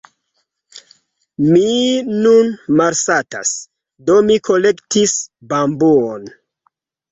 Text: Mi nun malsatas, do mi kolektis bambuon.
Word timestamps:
Mi 1.49 1.65
nun 2.23 2.49
malsatas, 2.81 3.53
do 4.09 4.19
mi 4.31 4.41
kolektis 4.51 5.17
bambuon. 5.55 6.29